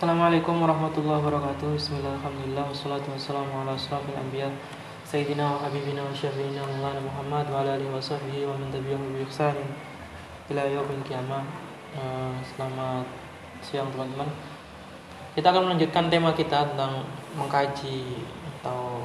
[0.00, 4.48] Assalamualaikum warahmatullahi wabarakatuh Bismillahirrahmanirrahim Wassalatu wassalamu ala asrafil anbiya
[5.04, 9.12] Sayyidina wa habibina wa syafiina Maulana Muhammad wa ala alihi wa sahbihi wa man tabi'ahu
[9.12, 9.68] bi ihsanin
[10.48, 11.44] ila yaumil qiyamah.
[12.00, 13.04] Eh, Selamat
[13.60, 14.24] siang teman-teman.
[15.36, 17.04] Kita akan melanjutkan tema kita tentang
[17.36, 18.24] mengkaji
[18.56, 19.04] atau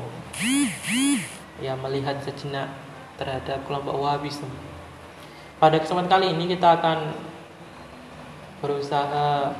[1.59, 2.71] ya melihat sejenak
[3.19, 4.47] terhadap kelompok Wahabisme.
[5.59, 7.11] Pada kesempatan kali ini kita akan
[8.63, 9.51] berusaha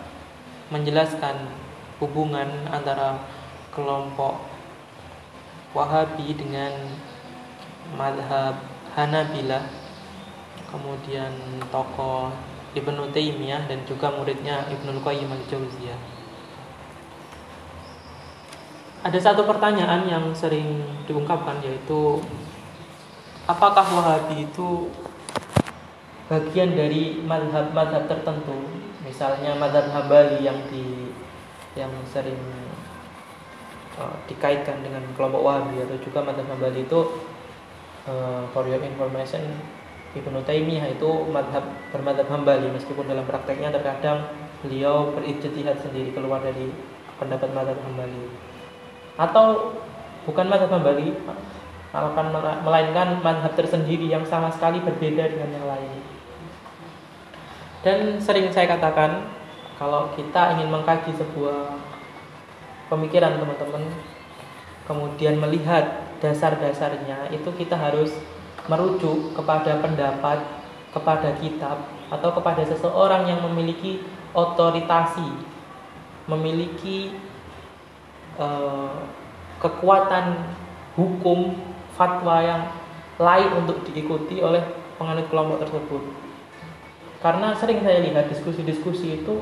[0.73, 1.52] menjelaskan
[2.02, 3.21] hubungan antara
[3.69, 4.42] kelompok
[5.75, 6.71] Wahabi dengan
[8.00, 8.64] madhab
[8.96, 9.68] Hanabilah
[10.71, 11.36] kemudian
[11.68, 12.32] tokoh
[12.71, 16.00] Ibnu Taimiyah dan juga muridnya Ibnu Qayyim al-Jauziyah.
[19.04, 22.23] Ada satu pertanyaan yang sering diungkapkan yaitu
[23.45, 24.89] apakah Wahabi itu
[26.32, 28.75] bagian dari madhab-madhab tertentu
[29.15, 31.07] misalnya madhab Hambali yang di
[31.79, 32.36] yang sering
[33.95, 37.00] uh, dikaitkan dengan kelompok Wahabi atau juga madhab Hambali itu
[38.12, 39.56] uh, for your information
[40.20, 41.64] Ibnu Taimiyah itu madhab
[41.95, 42.67] bermadhab Hambali.
[42.75, 44.28] Meskipun dalam prakteknya terkadang
[44.59, 46.75] beliau berijtihad sendiri keluar dari
[47.16, 48.36] pendapat madhab Hambali.
[49.16, 49.80] Atau
[50.28, 51.16] bukan madhab Hambali
[51.95, 52.36] akan
[52.68, 56.05] melainkan madhab tersendiri yang sama sekali berbeda dengan yang lain
[57.86, 59.30] dan sering saya katakan
[59.78, 61.78] kalau kita ingin mengkaji sebuah
[62.89, 63.94] pemikiran teman-teman
[64.89, 68.09] kemudian melihat dasar-dasarnya itu kita harus
[68.66, 70.41] merujuk kepada pendapat,
[70.89, 74.02] kepada kitab atau kepada seseorang yang memiliki
[74.33, 75.45] otoritasi,
[76.25, 77.13] memiliki
[78.41, 79.06] uh,
[79.61, 80.41] kekuatan
[80.97, 81.53] hukum
[81.94, 82.63] fatwa yang
[83.22, 84.66] lain untuk diikuti oleh
[84.97, 86.25] penganut kelompok tersebut.
[87.26, 89.42] Karena sering saya lihat diskusi-diskusi itu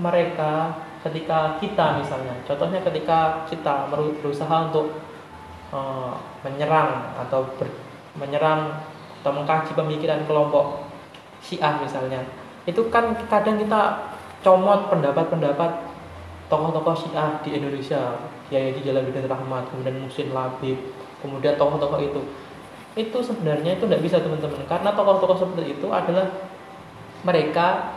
[0.00, 0.72] mereka
[1.04, 4.96] ketika kita misalnya, contohnya ketika kita berusaha untuk
[5.68, 7.68] uh, menyerang atau ber,
[8.16, 8.80] menyerang
[9.20, 10.88] atau mengkaji pemikiran kelompok
[11.44, 12.24] Syiah misalnya,
[12.64, 14.08] itu kan kadang kita
[14.40, 15.92] comot pendapat-pendapat
[16.48, 18.16] tokoh-tokoh Syiah di Indonesia,
[18.48, 20.80] Kiai di Jalaluddin Rahmat, kemudian Musin Labib,
[21.20, 22.22] kemudian tokoh-tokoh itu.
[22.96, 26.56] Itu sebenarnya itu tidak bisa teman-teman, karena tokoh-tokoh seperti itu adalah
[27.26, 27.96] mereka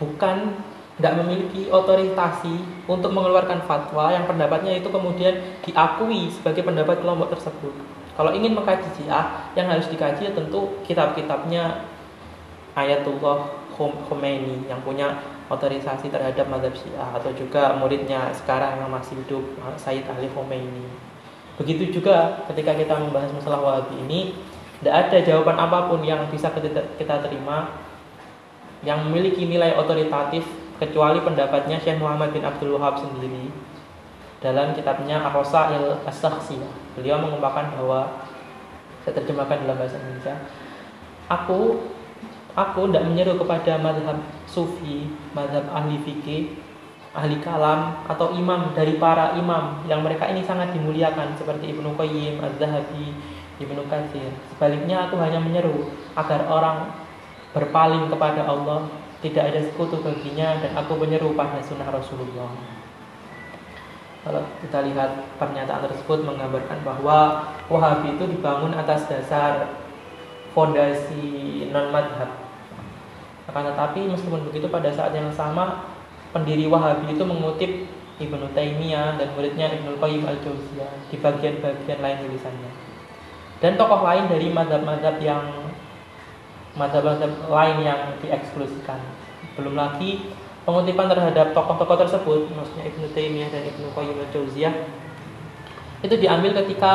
[0.00, 0.56] bukan
[0.94, 7.74] tidak memiliki otoritasi untuk mengeluarkan fatwa yang pendapatnya itu kemudian diakui sebagai pendapat kelompok tersebut.
[8.14, 11.82] Kalau ingin mengkaji Syiah, yang harus dikaji ya tentu kitab-kitabnya
[12.78, 15.18] Ayatullah Khomeini yang punya
[15.50, 19.42] otorisasi terhadap madhab Syiah atau juga muridnya sekarang yang masih hidup
[19.74, 20.86] Sayyid Ali Khomeini.
[21.58, 24.34] Begitu juga ketika kita membahas masalah Wahabi ini,
[24.78, 26.50] tidak ada jawaban apa pun yang bisa
[26.98, 27.82] kita terima
[28.84, 30.44] yang memiliki nilai otoritatif
[30.78, 33.48] kecuali pendapatnya Syekh Muhammad bin Abdul Wahab sendiri
[34.44, 36.20] dalam kitabnya Ar-Rasail as
[36.94, 38.20] Beliau mengungkapkan bahwa
[39.02, 40.36] saya terjemahkan dalam bahasa Indonesia.
[41.32, 41.80] Aku
[42.52, 46.60] aku tidak menyeru kepada madhab sufi, madhab ahli fikih,
[47.16, 52.42] ahli kalam atau imam dari para imam yang mereka ini sangat dimuliakan seperti Ibnu Qayyim,
[52.44, 53.16] Az-Zahabi,
[53.62, 54.28] Ibnu Katsir.
[54.52, 57.03] Sebaliknya aku hanya menyeru agar orang
[57.54, 58.90] berpaling kepada Allah,
[59.22, 62.50] tidak ada sekutu baginya dan aku menyeru pada sunnah Rasulullah.
[64.24, 69.80] Kalau kita lihat pernyataan tersebut menggambarkan bahwa Wahabi itu dibangun atas dasar
[70.52, 72.28] fondasi non madhab.
[73.48, 75.88] Akan tetapi meskipun begitu pada saat yang sama
[76.32, 82.70] pendiri Wahabi itu mengutip Ibnu Taimiyah dan muridnya Ibnu Qayyim al-Jauziyah di bagian-bagian lain tulisannya.
[83.60, 85.63] Dan tokoh lain dari madhab-madhab yang
[86.74, 88.98] mazhab-mazhab lain yang dieksklusikan.
[89.54, 90.34] Belum lagi
[90.66, 94.74] pengutipan terhadap tokoh-tokoh tersebut, maksudnya Ibnu Taimiyah dan Ibnu Qayyim al-Jauziyah
[96.04, 96.94] itu diambil ketika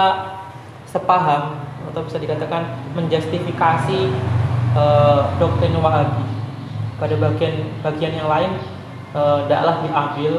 [0.85, 3.99] sepaham atau bisa dikatakan menjustifikasi
[4.77, 6.25] uh, doktrin Wahabi.
[6.99, 8.51] Pada bagian bagian yang lain
[9.47, 10.33] tidaklah uh, diambil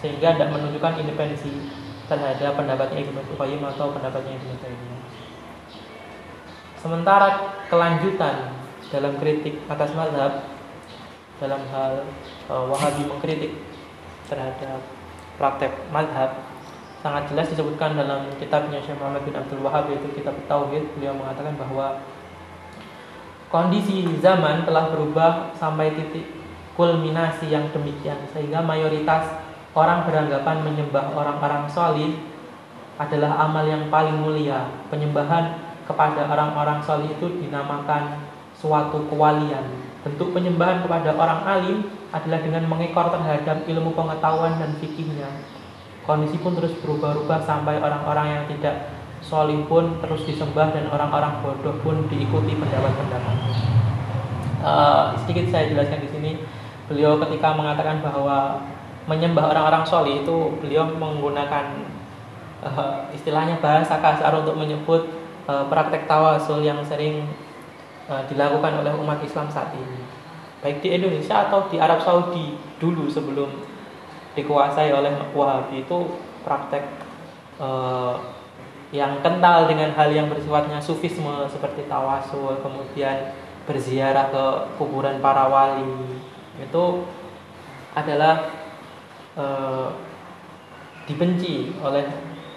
[0.00, 1.70] sehingga tidak menunjukkan independensi
[2.10, 4.73] terhadap pendapatnya Ibnu Qayyim atau pendapatnya Ibnu Taimiyah.
[6.84, 8.60] Sementara kelanjutan
[8.92, 10.44] dalam kritik atas mazhab
[11.40, 12.04] dalam hal
[12.52, 13.56] uh, Wahabi mengkritik
[14.28, 14.84] terhadap
[15.40, 16.44] praktek mazhab
[17.00, 20.84] sangat jelas disebutkan dalam kitabnya Syekh Muhammad bin Abdul Wahab yaitu kitab Tauhid.
[21.00, 22.04] Beliau mengatakan bahwa
[23.48, 26.28] kondisi zaman telah berubah sampai titik
[26.76, 29.24] kulminasi yang demikian sehingga mayoritas
[29.72, 32.12] orang beranggapan menyembah orang-orang solid
[33.00, 38.24] adalah amal yang paling mulia penyembahan kepada orang-orang solih itu dinamakan
[38.56, 39.64] suatu kewalian.
[40.04, 41.78] Bentuk penyembahan kepada orang alim
[42.12, 45.28] adalah dengan mengekor terhadap ilmu pengetahuan dan fikihnya.
[46.04, 48.92] Kondisi pun terus berubah-ubah sampai orang-orang yang tidak
[49.24, 53.56] solih pun terus disembah dan orang-orang bodoh pun diikuti pendapat-pendapatnya.
[54.60, 56.30] Uh, sedikit saya jelaskan di sini,
[56.88, 58.60] beliau ketika mengatakan bahwa
[59.08, 61.84] menyembah orang-orang solih itu beliau menggunakan
[62.64, 67.28] uh, istilahnya bahasa kasar untuk menyebut uh, praktek tawasul yang sering
[68.08, 70.00] uh, dilakukan oleh umat Islam saat ini.
[70.64, 73.52] Baik di Indonesia atau di Arab Saudi dulu sebelum
[74.34, 75.98] dikuasai oleh Wahabi itu
[76.42, 76.84] praktek
[77.60, 78.16] uh,
[78.94, 83.34] yang kental dengan hal yang bersifatnya sufisme seperti tawasul kemudian
[83.66, 84.44] berziarah ke
[84.78, 86.20] kuburan para wali
[86.62, 86.84] itu
[87.96, 88.54] adalah
[89.34, 89.90] uh,
[91.10, 92.06] dibenci oleh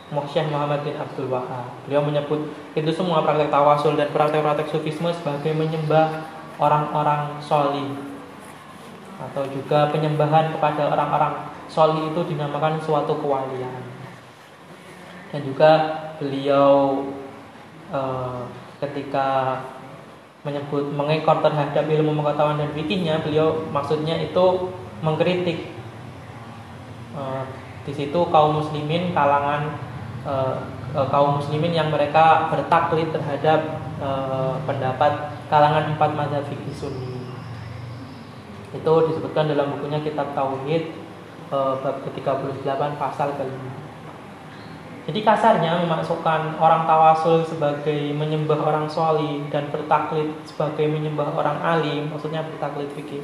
[0.08, 1.68] Syekh Muhammad bin Abdul Wahab.
[1.84, 2.48] Beliau menyebut
[2.80, 6.24] itu semua praktek tawasul dan praktek-praktek sufisme sebagai menyembah
[6.56, 7.92] orang-orang soli
[9.18, 13.84] atau juga penyembahan kepada orang-orang soli itu dinamakan suatu kewalian.
[15.28, 15.72] Dan juga
[16.16, 17.04] beliau
[17.92, 18.02] e,
[18.80, 19.60] ketika
[20.48, 24.72] menyebut mengekor terhadap ilmu pengetahuan dan fikihnya, beliau maksudnya itu
[25.04, 25.68] mengkritik
[27.12, 27.22] e,
[27.84, 29.87] di situ kaum muslimin kalangan
[30.28, 30.60] uh,
[31.08, 37.24] kaum muslimin yang mereka bertaklid terhadap uh, pendapat kalangan empat mazhab fikih sunni.
[38.76, 40.92] Itu disebutkan dalam bukunya Kitab Tauhid
[41.50, 43.72] uh, bab ke-38 pasal kelima.
[45.08, 52.12] Jadi kasarnya memasukkan orang tawasul sebagai menyembah orang soli dan bertaklid sebagai menyembah orang alim,
[52.12, 53.24] maksudnya bertaklid fikih.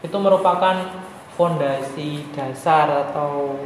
[0.00, 0.88] Itu merupakan
[1.36, 3.60] fondasi dasar atau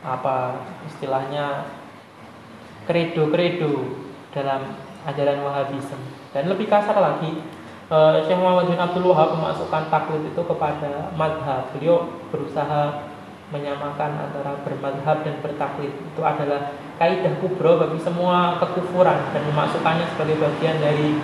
[0.00, 1.68] apa istilahnya
[2.88, 4.00] kredo-kredo
[4.32, 6.00] dalam ajaran Wahabisme
[6.32, 7.42] dan lebih kasar lagi
[7.90, 11.74] uh, Syekh Muhammad bin Abdul Wahab memasukkan taklid itu kepada madhab.
[11.74, 13.10] Beliau berusaha
[13.50, 15.90] menyamakan antara bermadhab dan bertaklid.
[15.90, 16.70] Itu adalah
[17.02, 21.18] kaidah kubro bagi semua kekufuran dan memasukkannya sebagai bagian dari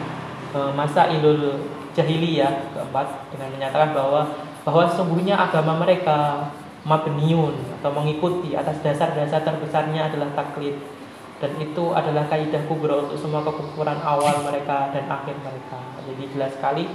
[0.52, 4.20] uh, masa ilul jahiliyah keempat dengan menyatakan bahwa
[4.66, 6.50] bahwa sesungguhnya agama mereka
[6.86, 10.78] mabniun atau mengikuti atas dasar-dasar terbesarnya adalah taklid
[11.42, 15.80] dan itu adalah kaidah kubra untuk semua kekufuran awal mereka dan akhir mereka.
[16.06, 16.88] Jadi jelas sekali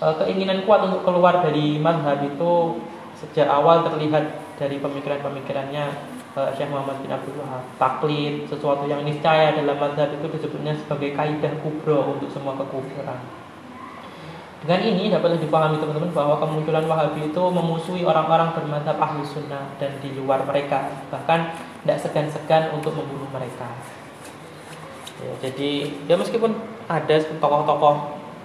[0.00, 2.80] eh, keinginan kuat untuk keluar dari madhab itu
[3.18, 4.24] sejak awal terlihat
[4.56, 5.84] dari pemikiran-pemikirannya
[6.32, 7.66] eh, Syekh Muhammad bin Abdul Wahab.
[7.76, 13.43] Taklid, sesuatu yang niscaya dalam madhab itu disebutnya sebagai kaidah kubra untuk semua kekufuran.
[14.64, 19.92] Dengan ini dapat dipahami teman-teman bahwa kemunculan Wahabi itu memusuhi orang-orang bermadzhab ahli sunnah dan
[20.00, 21.04] di luar mereka.
[21.12, 21.40] Bahkan
[21.84, 23.68] tidak segan-segan untuk membunuh mereka.
[25.20, 26.56] Ya, jadi ya meskipun
[26.88, 27.96] ada tokoh-tokoh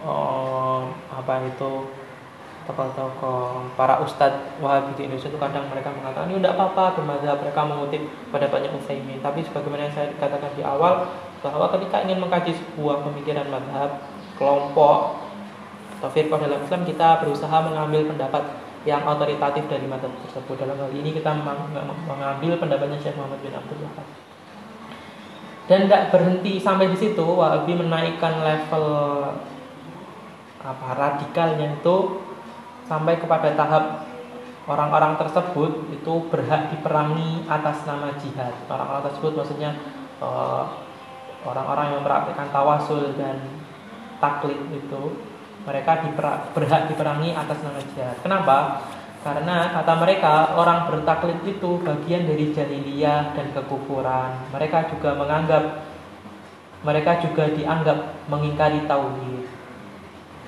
[0.04, 1.72] oh, apa itu
[2.68, 7.62] tokoh-tokoh para ustadz Wahabi di Indonesia itu kadang mereka mengatakan ini tidak apa-apa bermadzhab mereka
[7.64, 9.24] mengutip pada banyak Utsaimin.
[9.24, 11.08] Tapi sebagaimana yang saya katakan di awal
[11.40, 14.04] bahwa ketika ingin mengkaji sebuah pemikiran madhab
[14.36, 15.29] kelompok
[16.00, 18.44] atau firqah dalam Islam kita berusaha mengambil pendapat
[18.88, 20.56] yang otoritatif dari mata tersebut.
[20.56, 21.36] Dalam hal ini kita
[22.08, 24.08] mengambil pendapatnya Syekh Muhammad bin Abdul Wahab.
[25.68, 28.88] Dan tidak berhenti sampai di situ, Wahabi menaikkan level
[30.60, 32.26] apa radikalnya itu
[32.88, 34.08] sampai kepada tahap
[34.66, 38.56] orang-orang tersebut itu berhak diperangi atas nama jihad.
[38.72, 39.72] Orang-orang tersebut maksudnya
[40.24, 40.64] eh,
[41.44, 43.44] orang-orang yang mempraktikkan tawasul dan
[44.20, 45.29] taklid itu
[45.68, 46.26] mereka diper,
[46.56, 48.16] berhak diperangi atas nama jihad.
[48.24, 48.84] Kenapa?
[49.20, 54.48] Karena kata mereka orang bertaklid itu bagian dari jahiliyah dan kekufuran.
[54.56, 55.84] Mereka juga menganggap
[56.88, 59.44] mereka juga dianggap mengingkari tauhid.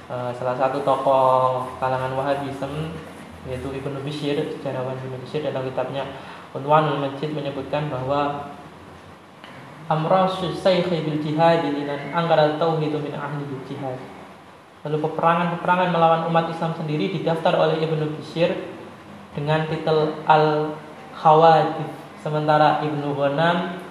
[0.07, 2.95] Uh, salah satu tokoh kalangan Wahabism
[3.47, 6.07] yaitu Ibnu Bishir, sejarawan Ibnu Bishir dalam kitabnya
[6.55, 8.51] Unwanul Masjid menyebutkan bahwa
[9.91, 13.99] Amrasu Sayyid bil jihad linan anggara tauhid min ahli jihad
[14.81, 18.49] Lalu peperangan-peperangan melawan umat Islam sendiri didaftar oleh Ibnu Bishir
[19.37, 21.89] dengan titel Al-Khawadif.
[22.21, 23.81] Sementara Ibnu Ghanam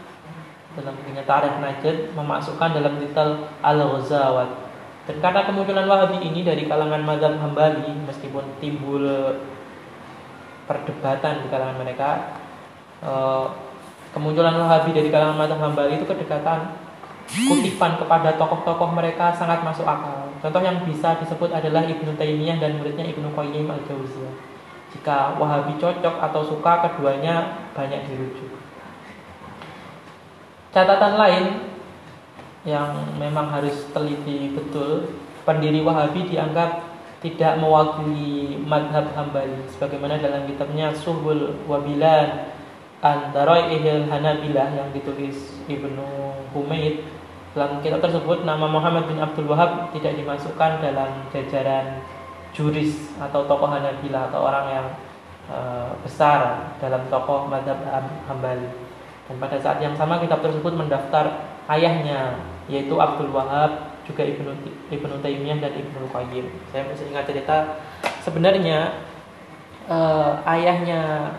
[0.75, 4.71] dalam bukunya Tarikh Najd memasukkan dalam titel Al-Ghazawat.
[5.11, 9.03] Dan karena kemunculan Wahabi ini dari kalangan mazhab Hambali meskipun timbul
[10.71, 12.39] perdebatan di kalangan mereka
[13.03, 13.47] eh,
[14.15, 16.79] kemunculan Wahabi dari kalangan mazhab Hambali itu kedekatan
[17.31, 20.30] kutipan kepada tokoh-tokoh mereka sangat masuk akal.
[20.41, 24.35] Contoh yang bisa disebut adalah Ibnu Taimiyah dan muridnya Ibnu Qayyim al-Jauziyah.
[24.91, 28.51] Jika Wahabi cocok atau suka keduanya banyak dirujuk.
[30.73, 31.45] Catatan lain
[32.65, 35.13] yang memang harus teliti betul,
[35.45, 36.89] pendiri Wahabi dianggap
[37.21, 42.49] tidak mewakili madhab Hambali sebagaimana dalam kitabnya Suhbul Wabilan
[43.05, 47.05] antara Ihil Hanabilah yang ditulis Ibnu Humaid
[47.51, 51.99] dalam kitab tersebut nama Muhammad bin Abdul Wahab tidak dimasukkan dalam jajaran
[52.55, 54.87] juris atau tokoh Hanabilah atau orang yang
[55.51, 57.83] uh, besar dalam tokoh madhab
[58.31, 58.71] Hambali.
[59.27, 62.39] Dan pada saat yang sama kitab tersebut mendaftar ayahnya
[62.71, 64.55] yaitu Abdul Wahab juga Ibnu
[64.91, 66.47] Ibnu Taimiyah dan Ibnu Qayyim.
[66.71, 67.83] Saya masih ingat cerita
[68.23, 68.95] sebenarnya
[69.91, 71.35] uh, ayahnya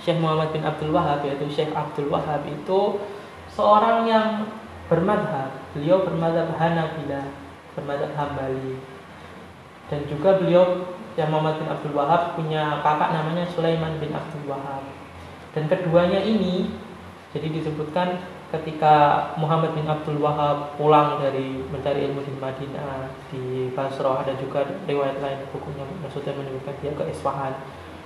[0.00, 3.00] Syekh Muhammad bin Abdul Wahab yaitu Syekh Abdul Wahab itu
[3.48, 4.28] seorang yang
[4.88, 5.50] bermadhab.
[5.72, 7.26] Beliau bermadhab Hanabilah
[7.74, 8.78] bermadhab Hambali.
[9.92, 14.82] Dan juga beliau yang Muhammad bin Abdul Wahab punya kakak namanya Sulaiman bin Abdul Wahab.
[15.54, 16.72] Dan keduanya ini
[17.30, 18.18] jadi disebutkan
[18.54, 24.62] ketika Muhammad bin Abdul Wahab pulang dari mencari ilmu di Madinah di Basrah ada juga
[24.86, 27.54] riwayat lain bukunya maksudnya menyebutkan dia ke Isfahan.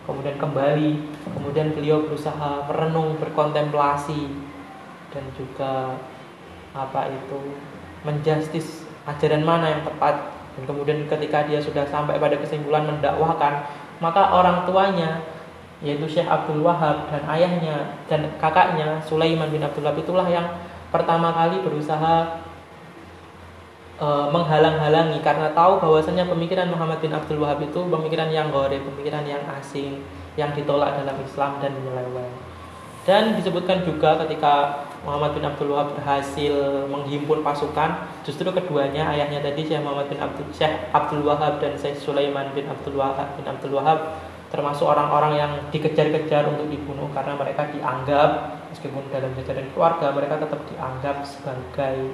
[0.09, 0.91] Kemudian kembali
[1.37, 4.33] kemudian beliau berusaha merenung berkontemplasi
[5.13, 6.01] dan juga
[6.79, 7.39] apa itu
[8.07, 13.67] menjustis ajaran mana yang tepat dan kemudian ketika dia sudah sampai pada kesimpulan mendakwahkan
[13.99, 15.23] maka orang tuanya
[15.79, 20.47] yaitu Syekh Abdul Wahab dan ayahnya dan kakaknya Sulaiman bin Abdul Wahab itulah yang
[20.91, 22.43] pertama kali berusaha
[23.95, 29.23] e, menghalang-halangi karena tahu bahwasanya pemikiran Muhammad bin Abdul Wahab itu pemikiran yang gore, pemikiran
[29.23, 30.03] yang asing,
[30.35, 32.48] yang ditolak dalam Islam dan menyeleweng.
[33.09, 39.65] Dan disebutkan juga ketika Muhammad bin Abdul Wahab berhasil menghimpun pasukan, justru keduanya ayahnya tadi
[39.65, 43.81] Syekh Muhammad bin Abdul Syekh Abdul Wahab dan Syekh Sulaiman bin Abdul Wahab bin Abdul
[43.81, 44.21] Wahab
[44.53, 50.61] termasuk orang-orang yang dikejar-kejar untuk dibunuh karena mereka dianggap meskipun dalam jajaran keluarga mereka tetap
[50.69, 52.13] dianggap sebagai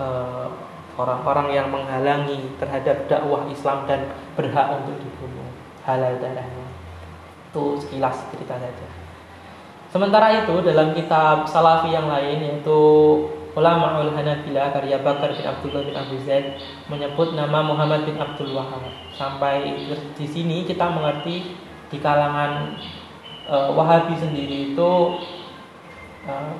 [0.00, 0.48] uh,
[0.96, 5.48] orang-orang yang menghalangi terhadap dakwah Islam dan berhak untuk dibunuh.
[5.84, 6.72] Halal darahnya.
[7.52, 9.03] Itu sekilas cerita saja
[9.94, 12.82] Sementara itu dalam kitab Salafi yang lain yaitu
[13.54, 16.58] Ulama ul Hanabila karya Bakar bin Abdullah bin Abu Zaid
[16.90, 18.82] menyebut nama Muhammad bin Abdul Wahab.
[19.14, 19.86] Sampai
[20.18, 21.54] di sini kita mengerti
[21.86, 22.74] di kalangan
[23.46, 24.90] uh, Wahabi sendiri itu
[26.26, 26.52] uh,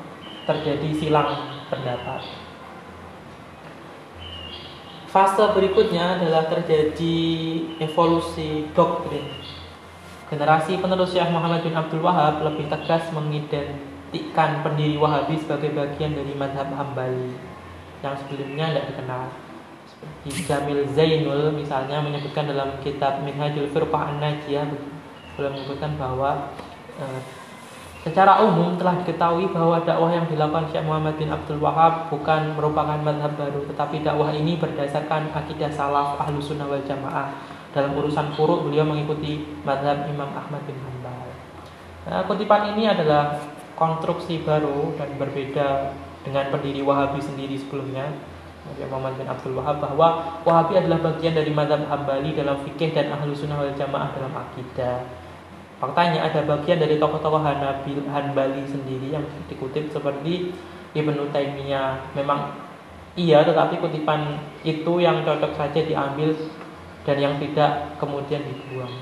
[0.46, 2.22] terjadi silang pendapat.
[5.10, 7.18] Fase berikutnya adalah terjadi
[7.82, 9.43] evolusi doktrin
[10.24, 16.32] Generasi penerus Syekh Muhammad bin Abdul Wahab lebih tegas mengidentikan pendiri Wahabi sebagai bagian dari
[16.32, 17.36] madhab Hambali
[18.00, 19.22] yang sebelumnya tidak dikenal.
[19.84, 24.64] Seperti Jamil Zainul misalnya menyebutkan dalam kitab Minhajul Firqah An-Najiyah
[25.36, 26.56] beliau menyebutkan bahwa
[26.96, 27.04] e,
[28.00, 32.96] secara umum telah diketahui bahwa dakwah yang dilakukan Syekh Muhammad bin Abdul Wahab bukan merupakan
[32.96, 38.70] madhab baru tetapi dakwah ini berdasarkan akidah salaf ahlu sunnah wal jamaah dalam urusan furuk
[38.70, 41.26] beliau mengikuti madhab Imam Ahmad bin Hanbal.
[42.06, 43.42] Nah, kutipan ini adalah
[43.74, 45.90] konstruksi baru dan berbeda
[46.22, 48.14] dengan pendiri Wahabi sendiri sebelumnya.
[48.64, 53.12] Nabi Muhammad bin Abdul Wahab bahwa Wahabi adalah bagian dari madhab Hambali dalam fikih dan
[53.12, 55.04] ahlu sunnah wal jamaah dalam akidah.
[55.82, 60.54] Faktanya ada bagian dari tokoh-tokoh Hanbali sendiri yang dikutip seperti
[60.96, 62.14] Ibnu Taimiyah.
[62.16, 62.56] Memang
[63.18, 66.32] iya, tetapi kutipan itu yang cocok saja diambil
[67.04, 68.92] dan yang tidak kemudian dibuang.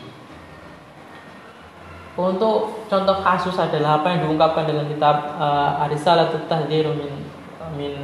[2.13, 7.25] Untuk contoh kasus adalah apa yang diungkapkan dalam kitab uh, Arisalatut Tahdhir min
[7.73, 7.95] min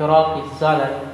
[0.00, 1.12] Firaqis Zalal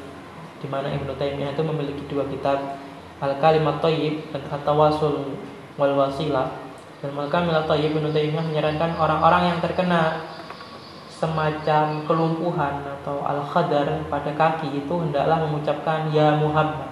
[0.63, 2.79] di mana Ibnu Taimiyah itu memiliki dua kitab
[3.19, 5.35] Al Kalimat Thayyib dan At-Tawasul
[5.75, 6.55] wal Wasilah
[7.03, 10.31] dan maka Milat Thayyib Ibnu Taimiyah menyarankan orang-orang yang terkena
[11.11, 16.90] semacam kelumpuhan atau al-khadar pada kaki itu hendaklah mengucapkan ya Muhammad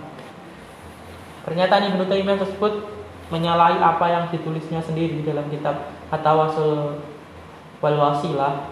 [1.48, 2.92] Pernyataan Ibnu Taimiyah tersebut
[3.32, 7.00] menyalahi apa yang ditulisnya sendiri dalam kitab Atawasul
[7.80, 8.68] wal Wasilah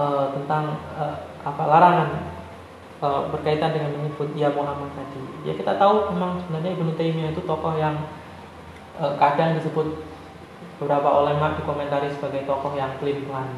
[0.00, 2.08] uh, tentang uh, apa larangan
[3.04, 5.20] uh, berkaitan dengan menyebut ya Muhammad tadi.
[5.44, 8.08] Ya kita tahu memang sebenarnya Ibnu Taimiyah itu tokoh yang
[8.96, 10.00] uh, kadang disebut
[10.80, 13.52] beberapa ulama dikomentari sebagai tokoh yang pelin-pelan.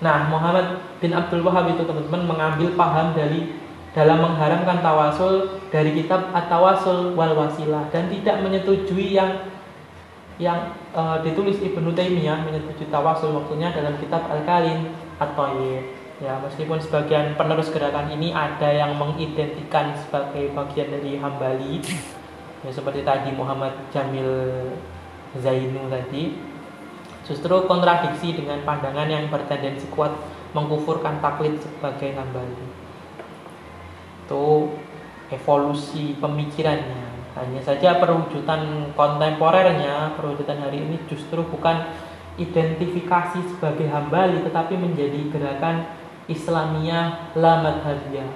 [0.00, 3.59] Nah, Muhammad bin Abdul Wahab itu teman-teman mengambil paham dari
[3.90, 9.50] dalam mengharamkan tawasul dari kitab At-Tawasul wal Wasilah dan tidak menyetujui yang
[10.40, 15.52] yang uh, ditulis Ibnu Taimiyah menyetujui tawasul waktunya dalam kitab Al-Kalim atau
[16.20, 21.84] ya meskipun sebagian penerus gerakan ini ada yang mengidentikan sebagai bagian dari Hambali
[22.64, 24.28] ya seperti tadi Muhammad Jamil
[25.36, 26.36] Zainu tadi
[27.24, 30.12] justru kontradiksi dengan pandangan yang bertendensi kuat
[30.56, 32.69] mengkufurkan taklid sebagai Hambali
[34.30, 34.70] itu
[35.34, 37.34] evolusi pemikirannya.
[37.34, 41.90] Hanya saja perwujudan kontemporernya, perwujudan hari ini justru bukan
[42.38, 45.82] identifikasi sebagai hambali tetapi menjadi gerakan
[46.30, 48.30] Islamiyah la madhabiyah.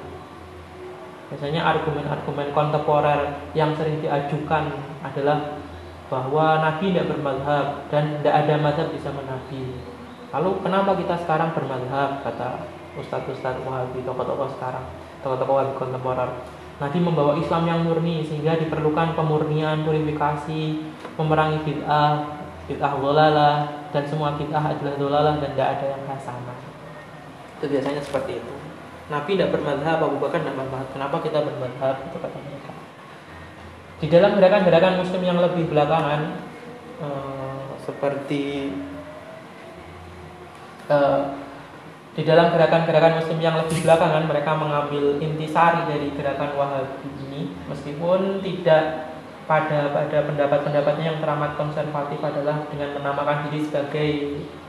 [1.31, 4.75] Biasanya argumen-argumen kontemporer yang sering diajukan
[5.07, 5.63] adalah
[6.11, 9.63] bahwa Nabi tidak bermadhab dan tidak ada madhab di zaman Nabi.
[10.35, 12.67] Lalu kenapa kita sekarang bermadhab kata
[12.99, 14.87] ustadz-ustadz Wahabi, tokoh-tokoh sekarang,
[15.25, 16.28] tokoh-tokoh kontemporer.
[16.75, 20.62] Nabi membawa Islam yang murni sehingga diperlukan pemurnian, purifikasi,
[21.16, 22.12] memerangi bid'ah,
[22.69, 23.57] bid'ah dolalah
[23.95, 26.59] dan semua bid'ah adalah dolalah dan tidak ada yang hasanah.
[27.57, 28.54] Itu biasanya seperti itu.
[29.09, 30.88] Nabi tidak bermadhab, Abu Bakar tidak bermadhab.
[30.93, 31.97] Kenapa kita bermadhab?
[32.11, 32.73] Itu kata mereka.
[34.02, 36.21] Di dalam gerakan-gerakan Muslim yang lebih belakangan,
[36.99, 38.75] uh, seperti
[40.90, 41.37] uh,
[42.14, 48.38] di dalam gerakan-gerakan muslim yang lebih belakangan mereka mengambil intisari dari gerakan Wahabi ini meskipun
[48.38, 49.11] tidak
[49.50, 54.11] pada pada pendapat-pendapatnya yang teramat konservatif adalah dengan menamakan diri sebagai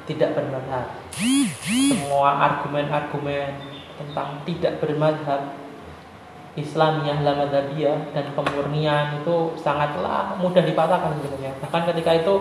[0.10, 0.90] tidak bermadhab.
[1.62, 3.62] Semua argumen-argumen
[3.96, 5.54] tentang tidak bermadhab
[6.58, 11.54] Islamiyah lamadhabiyah dan pemurnian itu sangatlah mudah dipatahkan sebenarnya.
[11.62, 12.34] Bahkan ketika itu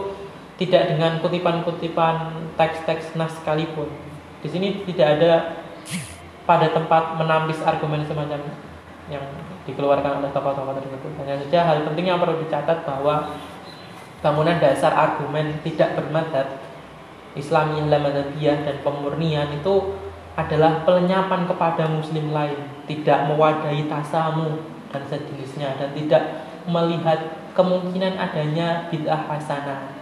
[0.65, 2.17] tidak dengan kutipan-kutipan
[2.57, 4.14] teks-teks nas sekalipun
[4.45, 5.33] di sini tidak ada
[6.45, 8.45] pada tempat menampis argumen semacam
[9.09, 9.25] yang
[9.65, 11.13] dikeluarkan oleh tokoh-tokoh tersebut.
[11.25, 13.33] Hanya saja hal penting yang perlu dicatat bahwa
[14.21, 16.61] bangunan dasar argumen tidak bermadhab
[17.35, 19.97] Islamiyah lamadhabiyah dan pemurnian itu
[20.37, 24.61] adalah pelenyapan kepada muslim lain tidak mewadahi tasamu
[24.93, 26.23] dan sejenisnya dan tidak
[26.67, 29.95] melihat kemungkinan adanya bid'ah hasanah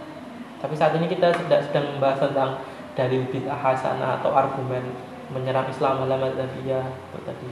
[0.63, 2.51] tapi saat ini kita sedang, sedang membahas tentang
[2.93, 4.93] dalil bid'ah hasanah atau argumen
[5.33, 6.85] menyerang Islam ala madzhabiyah
[7.25, 7.51] tadi.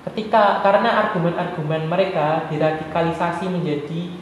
[0.00, 4.16] Ketika karena argumen-argumen mereka diradikalisasi menjadi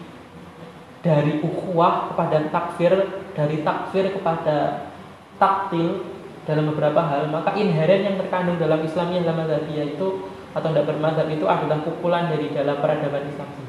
[0.99, 2.93] dari ukhuwah kepada takfir,
[3.39, 4.91] dari takfir kepada
[5.39, 6.03] taktil
[6.43, 10.09] dalam beberapa hal, maka inheren yang terkandung dalam Islam yang dalam itu
[10.51, 13.68] atau tidak bermadhab itu adalah pukulan dari dalam peradaban Islam sendiri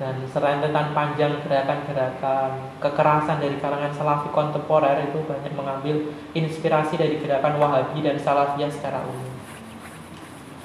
[0.00, 7.60] dan serentetan panjang gerakan-gerakan kekerasan dari kalangan Salafi kontemporer itu banyak mengambil inspirasi dari gerakan
[7.60, 9.28] Wahabi dan Salafiyah secara umum.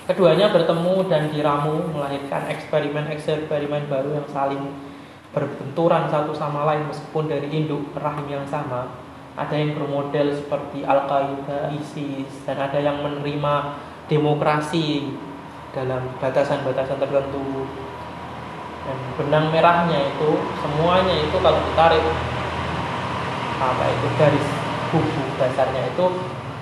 [0.08, 4.72] Keduanya bertemu dan diramu melahirkan eksperimen-eksperimen baru yang saling
[5.36, 8.88] berbenturan satu sama lain meskipun dari induk rahim yang sama.
[9.36, 13.76] Ada yang bermodel seperti Al-Qaeda, ISIS, dan ada yang menerima
[14.08, 15.12] demokrasi
[15.76, 17.68] dalam batasan-batasan tertentu
[18.86, 20.30] dan benang merahnya itu
[20.62, 22.06] semuanya itu kalau ditarik
[23.58, 24.48] apa itu garis
[24.94, 26.06] buku dasarnya itu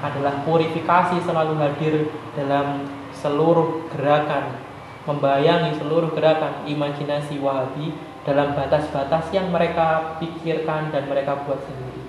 [0.03, 4.63] adalah purifikasi selalu hadir dalam seluruh gerakan
[5.03, 7.91] membayangi seluruh gerakan imajinasi Wahabi
[8.23, 12.03] dalam batas-batas yang mereka pikirkan dan mereka buat sendiri.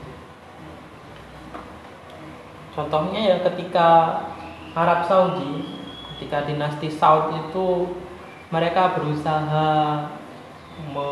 [2.75, 3.89] Contohnya ya ketika
[4.75, 5.83] Arab Saudi,
[6.15, 7.67] ketika dinasti Saud itu
[8.55, 9.67] mereka berusaha
[10.95, 11.11] me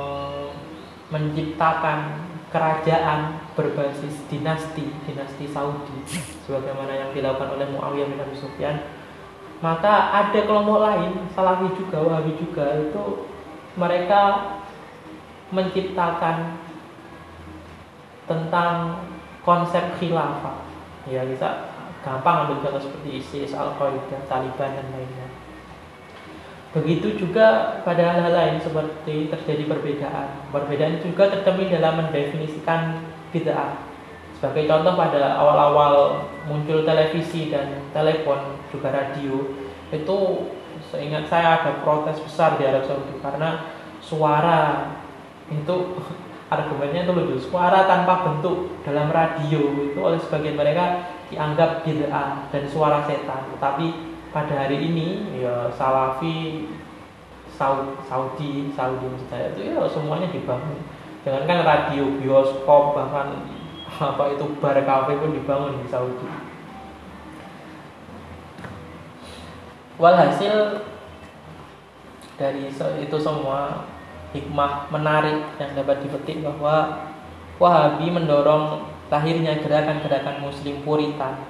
[1.10, 6.06] menciptakan kerajaan berbasis dinasti dinasti Saudi
[6.46, 8.80] sebagaimana yang dilakukan oleh Muawiyah bin Abi Sufyan.
[9.60, 13.28] Maka ada kelompok lain Salafi juga Wahabi juga itu
[13.76, 14.22] mereka
[15.52, 16.56] menciptakan
[18.24, 19.04] tentang
[19.44, 20.64] konsep khilafah.
[21.04, 21.68] Ya bisa
[22.00, 25.31] gampang ambil contoh seperti ISIS, Al-Qaeda, Taliban dan lainnya
[26.72, 30.48] Begitu juga pada hal-hal lain seperti terjadi perbedaan.
[30.48, 33.76] Perbedaan juga tercermin dalam mendefinisikan bid'ah.
[34.40, 39.52] Sebagai contoh pada awal-awal muncul televisi dan telepon juga radio
[39.92, 40.18] itu
[40.88, 43.68] seingat saya ada protes besar di Arab Saudi karena
[44.00, 44.90] suara
[45.52, 45.76] itu
[46.52, 52.64] argumennya itu lucu suara tanpa bentuk dalam radio itu oleh sebagian mereka dianggap bid'ah dan
[52.68, 56.66] suara setan tapi pada hari ini ya Salafi
[57.52, 60.80] Saudi Saudi saya itu ya semuanya dibangun.
[61.22, 63.46] Kan radio bioskop bahkan
[64.00, 66.26] apa itu bar kafe pun dibangun di Saudi.
[70.00, 70.82] Walhasil
[72.40, 73.86] dari itu semua
[74.32, 77.06] hikmah menarik yang dapat dipetik bahwa
[77.60, 81.46] Wahabi mendorong lahirnya gerakan-gerakan muslim puritan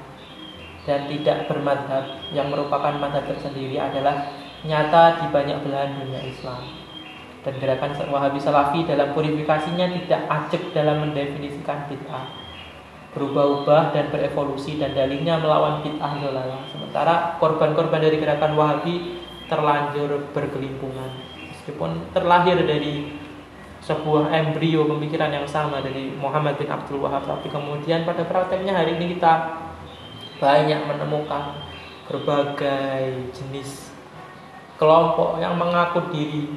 [0.83, 4.35] dan tidak bermadhab yang merupakan madhab tersendiri adalah
[4.67, 6.63] nyata di banyak belahan dunia Islam.
[7.43, 12.31] Dan gerakan Wahabi Salafi dalam purifikasinya tidak acak dalam mendefinisikan bid'ah.
[13.13, 16.63] Berubah-ubah dan berevolusi dan dalilnya melawan bid'ah dolalah.
[16.71, 19.19] Sementara korban-korban dari gerakan Wahabi
[19.51, 21.11] terlanjur bergelimpungan.
[21.51, 23.23] Meskipun terlahir dari
[23.83, 28.95] sebuah embrio pemikiran yang sama dari Muhammad bin Abdul Wahab tapi kemudian pada prakteknya hari
[28.95, 29.59] ini kita
[30.43, 31.63] banyak menemukan
[32.11, 33.95] berbagai jenis
[34.75, 36.51] kelompok yang mengaku diri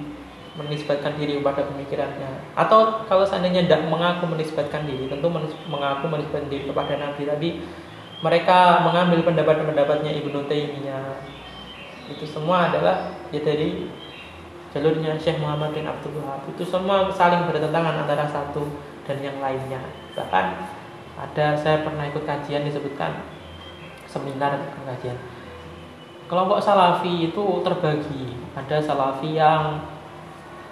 [0.57, 2.57] menisbatkan diri kepada pemikirannya.
[2.57, 5.29] Atau kalau seandainya tidak mengaku menisbatkan diri tentu
[5.69, 7.21] mengaku menisbatkan diri kepada Nabi.
[7.29, 7.49] Tapi
[8.25, 11.21] mereka mengambil pendapat-pendapatnya Ibnu Taimiyah.
[12.09, 13.85] Itu semua adalah ya dari
[14.73, 18.65] jalurnya Syekh Muhammad bin Abdul Wahab itu semua saling bertentangan antara satu
[19.05, 19.79] dan yang lainnya.
[20.17, 20.45] Bahkan
[21.15, 23.34] ada saya pernah ikut kajian disebutkan
[24.15, 24.55] seminar
[24.87, 25.19] kajian
[26.31, 29.83] kelompok salafi itu terbagi ada salafi yang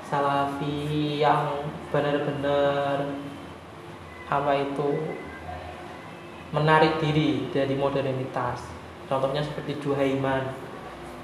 [0.07, 3.11] salafi yang benar-benar
[4.31, 5.19] apa itu
[6.53, 8.61] menarik diri dari modernitas.
[9.09, 10.53] Contohnya seperti Juhaiman.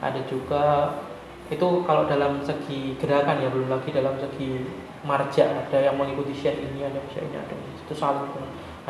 [0.02, 0.98] Ada juga
[1.54, 4.66] itu kalau dalam segi gerakan ya belum lagi dalam segi
[5.06, 5.46] marja.
[5.70, 8.26] Ada yang mengikuti syekh ini ada syekh ini ada itu saling.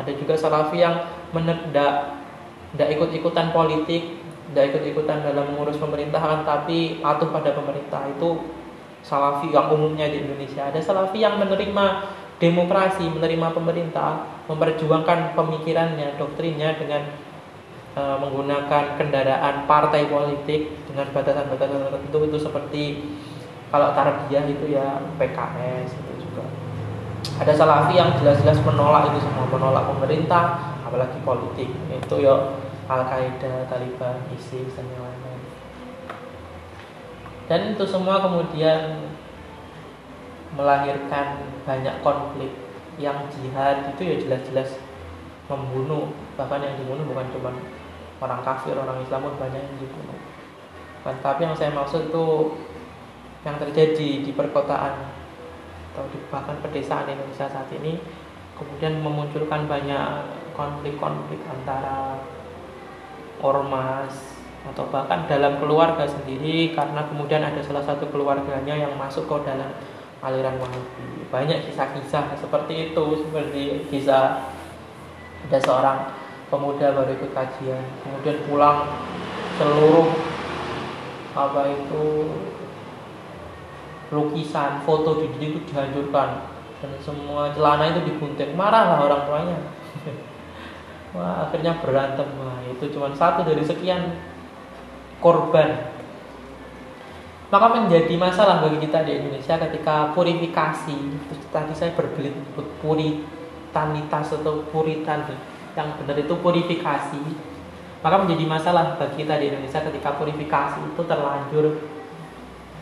[0.00, 0.96] Ada juga salafi yang
[1.36, 2.16] menendak
[2.74, 8.02] tidak ikut-ikutan politik tidak ikut-ikutan dalam mengurus pemerintahan tapi patuh pada pemerintah.
[8.10, 8.50] Itu
[9.06, 10.66] salafi yang umumnya di Indonesia.
[10.66, 17.14] Ada salafi yang menerima demokrasi menerima pemerintah memperjuangkan pemikirannya doktrinnya dengan
[17.94, 22.18] e, menggunakan kendaraan partai politik dengan batasan-batasan tertentu.
[22.26, 22.82] Itu seperti
[23.70, 26.42] kalau tarbiyah itu ya PKS itu juga.
[27.38, 31.70] Ada salafi yang jelas-jelas menolak itu semua menolak pemerintah apalagi politik.
[31.70, 32.58] Itu ya
[32.90, 35.42] Al Qaeda, Taliban, ISIS dan yang lain-lain.
[37.46, 39.14] Dan itu semua kemudian
[40.58, 42.50] melahirkan banyak konflik.
[42.98, 44.82] Yang jihad itu ya jelas-jelas
[45.46, 46.10] membunuh.
[46.34, 47.54] Bahkan yang dibunuh bukan cuma
[48.20, 50.18] orang kafir orang Islam pun banyak yang dibunuh.
[51.06, 52.26] Kan tapi yang saya maksud itu
[53.40, 55.08] yang terjadi di perkotaan
[55.90, 57.96] atau di bahkan pedesaan Indonesia saat ini
[58.60, 60.04] kemudian memunculkan banyak
[60.54, 62.20] konflik-konflik antara
[63.40, 69.36] ormas atau bahkan dalam keluarga sendiri karena kemudian ada salah satu keluarganya yang masuk ke
[69.48, 69.72] dalam
[70.20, 71.24] aliran Wahabi.
[71.32, 74.52] Banyak kisah-kisah seperti itu, seperti kisah
[75.48, 75.98] ada seorang
[76.52, 78.84] pemuda baru ikut kajian, kemudian pulang
[79.56, 80.12] seluruh
[81.32, 82.04] apa itu
[84.10, 86.50] lukisan, foto di itu dihancurkan
[86.82, 88.52] dan semua celana itu dibunting.
[88.58, 89.58] Marahlah orang tuanya.
[91.10, 92.28] Wah, akhirnya berantem.
[92.38, 94.14] Wah, itu cuma satu dari sekian
[95.18, 95.90] korban.
[97.50, 100.96] Maka menjadi masalah bagi kita di Indonesia ketika purifikasi,
[101.50, 102.30] tadi saya berbelit
[102.78, 105.26] puritanitas atau puritan
[105.74, 107.22] yang benar itu purifikasi.
[108.00, 111.64] Maka menjadi masalah bagi kita di Indonesia ketika purifikasi itu terlanjur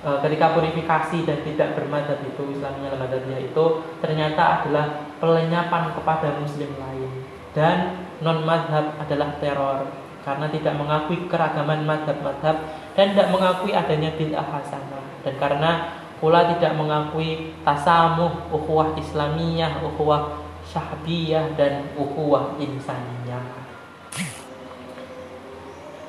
[0.05, 3.65] e, ketika purifikasi dan tidak bermadhab itu Islamnya madhabnya itu
[3.99, 7.11] ternyata adalah pelenyapan kepada muslim lain
[7.51, 9.87] dan non madhab adalah teror
[10.27, 12.57] karena tidak mengakui keragaman madhab-madhab
[12.99, 15.71] dan tidak mengakui adanya bid'ah hasanah dan karena
[16.19, 23.43] pula tidak mengakui tasamuh, ukhuwah islamiyah, ukhuwah syahbiyah dan ukhuwah insaniyah.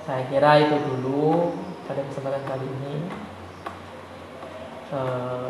[0.10, 1.54] Saya kira itu dulu
[1.86, 2.96] pada kesempatan kali ini.
[4.90, 5.50] Eh,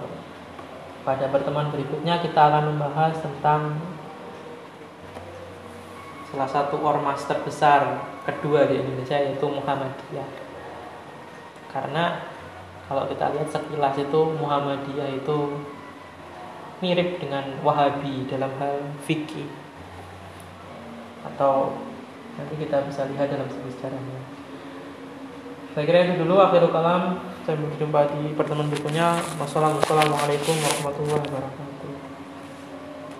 [1.07, 3.79] pada pertemuan berikutnya kita akan membahas tentang
[6.29, 10.29] salah satu ormas terbesar kedua di Indonesia yaitu Muhammadiyah.
[11.69, 12.25] Karena
[12.89, 15.37] kalau kita lihat sekilas itu Muhammadiyah itu
[16.79, 19.49] mirip dengan Wahabi dalam hal fikih
[21.25, 21.75] atau
[22.39, 24.19] nanti kita bisa lihat dalam segi sejarahnya.
[25.75, 27.21] Saya kira itu dulu akhirul kalam.
[27.45, 29.21] Saya berjumpa di pertemuan berikutnya.
[29.37, 31.68] Wassalamualaikum warahmatullahi wabarakatuh.